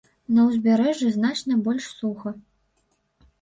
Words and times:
На 0.35 0.45
ўзбярэжжы 0.45 1.09
значна 1.17 1.59
больш 1.67 1.91
суха. 1.99 2.35